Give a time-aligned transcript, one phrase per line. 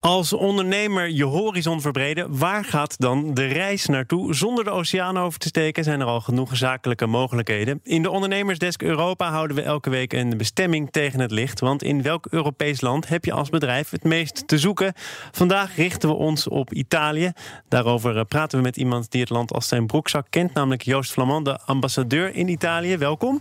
[0.00, 4.34] Als ondernemer je horizon verbreden, waar gaat dan de reis naartoe?
[4.34, 7.80] Zonder de oceaan over te steken zijn er al genoeg zakelijke mogelijkheden.
[7.82, 11.60] In de Ondernemersdesk Europa houden we elke week een bestemming tegen het licht.
[11.60, 14.92] Want in welk Europees land heb je als bedrijf het meest te zoeken?
[15.32, 17.32] Vandaag richten we ons op Italië.
[17.68, 21.12] Daarover eh, praten we met iemand die het land als zijn broekzak kent, namelijk Joost
[21.12, 22.96] Flamand, de ambassadeur in Italië.
[22.96, 23.40] Welkom.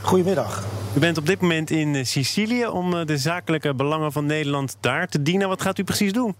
[0.00, 0.64] Goedemiddag.
[0.96, 4.76] U bent op dit moment in eh, Sicilië om eh, de zakelijke belangen van Nederland
[4.80, 5.48] daar te dienen.
[5.48, 6.34] Wat gaat u precies doen?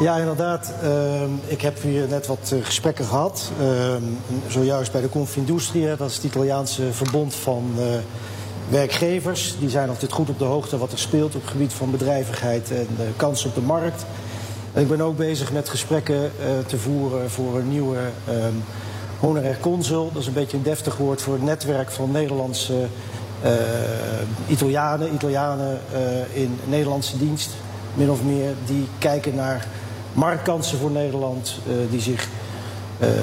[0.00, 0.72] Ja, inderdaad.
[0.82, 3.52] Ehm, ik heb hier net wat eh, gesprekken gehad.
[3.60, 4.02] Ehm,
[4.48, 7.74] zojuist bij de Confindustria, dat is het Italiaanse verbond van
[8.68, 9.54] werkgevers.
[9.58, 12.70] Die zijn altijd goed op de hoogte wat er speelt op het gebied van bedrijvigheid
[12.70, 14.06] en kansen op de markt.
[14.72, 16.32] En ik ben ook bezig met gesprekken
[16.66, 18.54] te voeren voor een nieuwe ehm,
[19.20, 20.10] honorair consul.
[20.12, 22.88] Dat is een beetje een deftig woord voor het netwerk van Nederlandse
[24.46, 27.50] Italianen, Italianen uh, in Nederlandse dienst,
[27.94, 29.66] min of meer, die kijken naar
[30.12, 32.28] marktkansen voor Nederland, uh, die zich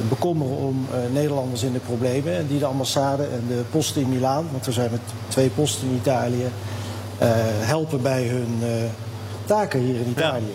[0.09, 4.47] bekommeren om Nederlanders in de problemen en die de ambassade en de posten in Milaan,
[4.51, 6.45] want er zijn met twee posten in Italië,
[7.59, 8.59] helpen bij hun
[9.51, 10.53] taken hier in Italië.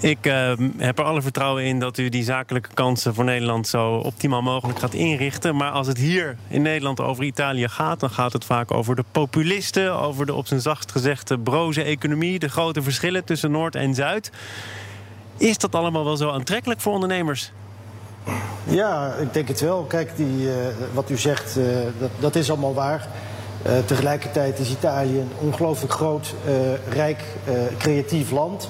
[0.00, 3.94] Ik uh, heb er alle vertrouwen in dat u die zakelijke kansen voor Nederland zo
[3.94, 5.56] optimaal mogelijk gaat inrichten.
[5.56, 9.04] Maar als het hier in Nederland over Italië gaat, dan gaat het vaak over de
[9.12, 13.94] populisten, over de op zijn zacht gezegde broze economie, de grote verschillen tussen Noord en
[13.94, 14.30] Zuid.
[15.36, 17.52] Is dat allemaal wel zo aantrekkelijk voor ondernemers?
[18.64, 19.82] Ja, ik denk het wel.
[19.82, 20.52] Kijk, die, uh,
[20.92, 21.64] wat u zegt, uh,
[21.98, 23.08] dat, dat is allemaal waar.
[23.66, 26.54] Uh, tegelijkertijd is Italië een ongelooflijk groot, uh,
[26.94, 28.68] rijk, uh, creatief land.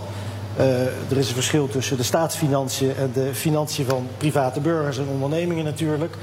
[1.08, 5.64] er is een verschil tussen de staatsfinanciën en de financiën van private burgers en ondernemingen
[5.64, 6.14] natuurlijk.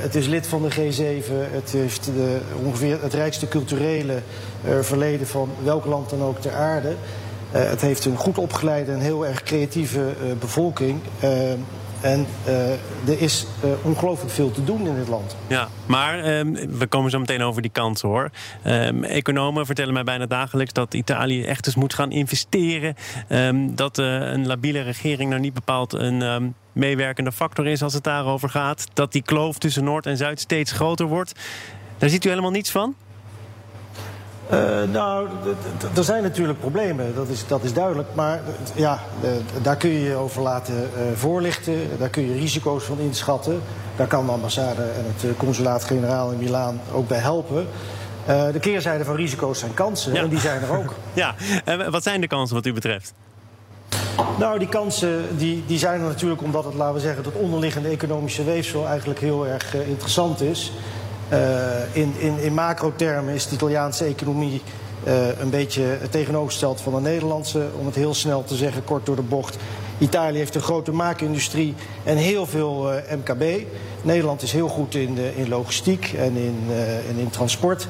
[0.00, 1.26] het is lid van de G7.
[1.52, 4.22] Het heeft de, ongeveer het rijkste culturele
[4.80, 6.94] verleden van welk land dan ook ter aarde.
[7.50, 11.00] het heeft een goed opgeleide en heel erg creatieve bevolking.
[12.00, 12.72] En uh,
[13.08, 15.36] er is uh, ongelooflijk veel te doen in dit land.
[15.46, 18.30] Ja, maar um, we komen zo meteen over die kansen hoor.
[18.66, 22.94] Um, economen vertellen mij bijna dagelijks dat Italië echt eens moet gaan investeren.
[23.28, 28.04] Um, dat uh, een labiele regering nou niet bepaald een meewerkende factor is als het
[28.04, 28.86] daarover gaat.
[28.92, 31.32] Dat die kloof tussen Noord en Zuid steeds groter wordt.
[31.98, 32.94] Daar ziet u helemaal niets van?
[34.52, 35.28] Uh, nou,
[35.96, 38.08] er zijn natuurlijk problemen, dat is, dat is duidelijk.
[38.14, 38.40] Maar
[38.74, 39.00] ja,
[39.62, 41.74] daar kun je je over laten uh, voorlichten.
[41.98, 43.60] Daar kun je risico's van inschatten.
[43.96, 47.66] Daar kan de ambassade en het eh, consulaat-generaal in Milaan ook bij helpen.
[48.28, 50.22] Uh, de keerzijde van risico's zijn kansen ja.
[50.22, 50.94] en die zijn er ook.
[51.12, 51.34] ja,
[51.64, 53.14] en wat zijn de kansen wat u betreft?
[54.38, 57.88] Nou, die kansen die, die zijn er natuurlijk omdat het, laten we zeggen, dat onderliggende
[57.88, 60.72] economische weefsel eigenlijk heel erg interessant is.
[61.32, 64.62] Uh, in, in, in macro-termen is de Italiaanse economie
[65.06, 67.68] uh, een beetje tegenovergesteld van de Nederlandse.
[67.78, 69.56] Om het heel snel te zeggen, kort door de bocht.
[69.98, 71.74] Italië heeft een grote maakindustrie
[72.04, 73.66] en heel veel uh, MKB.
[74.02, 76.56] Nederland is heel goed in, in logistiek en in,
[77.16, 77.88] in transport.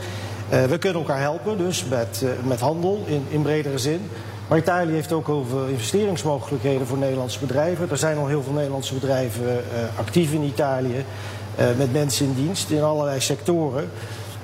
[0.69, 4.01] we kunnen elkaar helpen, dus met, met handel in, in bredere zin.
[4.49, 7.91] Maar Italië heeft ook heel veel investeringsmogelijkheden voor Nederlandse bedrijven.
[7.91, 9.65] Er zijn al heel veel Nederlandse bedrijven
[9.97, 11.05] actief in Italië.
[11.61, 13.91] Uh, met mensen in dienst in allerlei sectoren.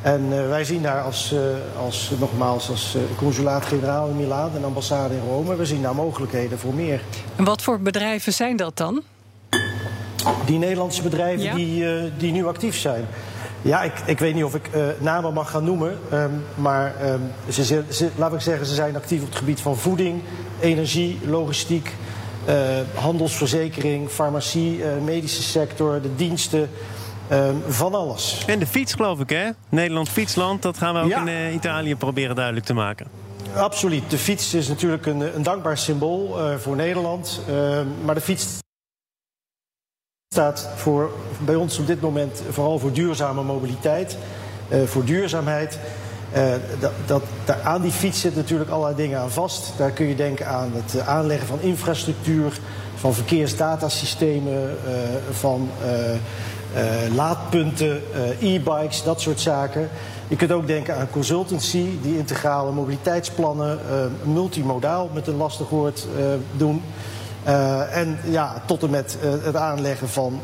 [0.03, 1.41] En uh, wij zien daar als, uh,
[1.83, 6.75] als nogmaals, als consulaat-generaal in Milaan en ambassade in Rome, we zien daar mogelijkheden voor
[6.75, 7.01] meer.
[7.37, 9.03] En wat voor bedrijven zijn dat dan?
[10.45, 11.55] Die Nederlandse bedrijven ja?
[11.55, 11.85] die,
[12.17, 13.05] die nu actief zijn.
[13.63, 15.99] Ja, ik, ik weet niet of ik namen mag gaan noemen.
[16.13, 19.61] Um, maar um, ze, ze, ze, laat ik zeggen, ze zijn actief op het gebied
[19.61, 20.23] van voeding,
[20.61, 21.93] energie, logistiek.
[22.49, 22.55] Uh,
[22.95, 26.71] handelsverzekering, farmacie, uh, medische sector, de diensten.
[27.33, 28.45] Uh, van alles.
[28.47, 29.51] En de fiets, geloof ik, hè?
[29.69, 31.21] Nederland fietsland, dat gaan we ook ja.
[31.21, 33.07] in uh, Italië proberen duidelijk te maken.
[33.55, 34.11] Absoluut.
[34.11, 37.41] De fiets is natuurlijk een, een dankbaar symbool uh, voor Nederland.
[38.05, 38.47] maar de fiets
[40.29, 41.11] staat voor,
[41.45, 44.19] bij ons op dit moment vooral voor duurzame mobiliteit,
[44.85, 45.79] voor duurzaamheid.
[46.81, 49.73] Dat, dat, daar, aan die fiets zitten natuurlijk allerlei dingen aan vast.
[49.77, 52.59] Daar kun je denken aan het aanleggen van infrastructuur,
[52.95, 54.77] van verkeersdatasystemen,
[55.31, 55.69] van
[56.77, 58.03] uh, laadpunten,
[58.41, 59.89] uh, e-bikes, dat soort zaken.
[60.29, 66.07] Je kunt ook denken aan consultancy, die integrale mobiliteitsplannen, uh, multimodaal met een lastig woord
[66.57, 66.83] doen.
[67.91, 70.41] en ja, tot en met het aanleggen van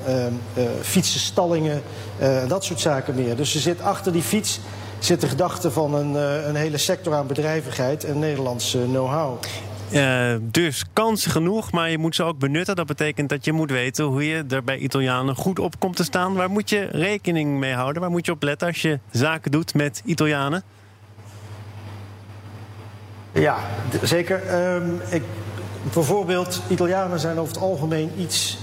[0.81, 1.83] fietsenstallingen,
[2.49, 3.37] dat soort zaken meer.
[3.37, 4.61] Dus er zit achter die fiets
[5.05, 6.15] zit de gedachte van een,
[6.49, 9.39] een hele sector aan bedrijvigheid en Nederlandse know-how.
[9.93, 12.77] Uh, dus kansen genoeg, maar je moet ze ook benutten.
[12.77, 16.05] Dat betekent dat je moet weten hoe je er bij Italianen goed op komt te
[16.05, 16.35] staan.
[16.35, 18.03] Waar moet je rekening mee houden?
[18.03, 20.63] Waar moet je op letten als je zaken doet met Italianen?
[23.33, 23.57] Ja,
[24.03, 24.47] zeker.
[24.47, 25.23] Ehm, ik,
[25.93, 28.59] bijvoorbeeld, Italianen zijn over het algemeen iets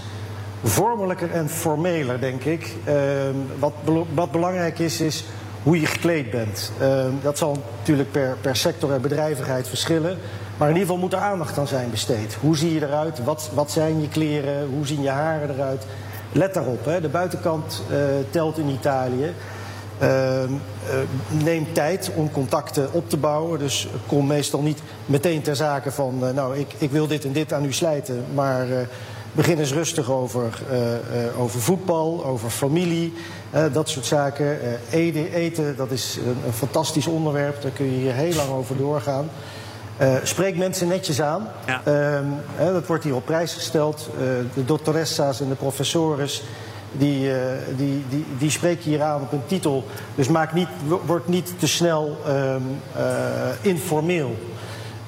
[0.64, 2.76] vormelijker en formeler, denk ik.
[2.84, 3.74] Ehm, wat,
[4.14, 5.26] wat, belangrijk is, is
[5.64, 6.72] hoe je gekleed bent.
[6.80, 10.18] Ehm, dat zal natuurlijk per, per sector en bedrijvigheid verschillen.
[10.58, 12.38] Maar in ieder geval moet er aandacht aan zijn besteed.
[12.42, 13.24] Hoe zie je eruit?
[13.24, 14.68] Wat, wat zijn je kleren?
[14.68, 15.86] Hoe zien je haren eruit?
[16.32, 17.02] Let daarop, hè.
[17.02, 17.98] de buitenkant uh,
[18.30, 19.34] telt in Italië.
[20.02, 20.44] Uh,
[21.44, 23.60] neem tijd om contacten op te bouwen.
[23.60, 26.20] Dus kom meestal niet meteen ter zake van...
[26.22, 28.26] Uh, nou, ik, ik wil dit en dit aan u slijten.
[28.34, 28.68] Maar
[29.32, 30.62] begin eens rustig over,
[31.38, 33.14] over voetbal, over familie.
[33.72, 34.58] dat soort zaken.
[34.90, 37.62] eten, eten, dat is een, een fantastisch onderwerp.
[37.62, 39.30] Daar kun je hier heel lang over doorgaan.
[40.02, 41.48] Uh, spreek mensen netjes aan.
[41.66, 41.82] Ja.
[41.88, 42.20] Uh,
[42.56, 44.10] hè, dat wordt hier op prijs gesteld.
[44.14, 44.20] Uh,
[44.54, 46.44] de doctoressa's en de professores
[46.92, 47.32] die,
[47.76, 49.86] die, die, die spreken hier aan op een titel.
[50.16, 50.68] Dus maak niet,
[51.06, 52.62] word niet te snel ehm,
[53.62, 54.36] informeel.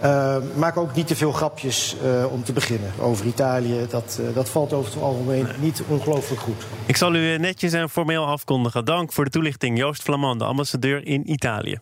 [0.02, 1.96] Ehm, maak ook niet te veel grapjes
[2.32, 3.86] om te beginnen over Italië.
[3.90, 6.66] Dat, dat valt over het algemeen niet ongelooflijk goed.
[6.86, 8.86] Ik zal u netjes en formeel afkondigen.
[8.86, 11.80] Dank voor de toelichting, Joost Flamand, de ambassadeur in Italië.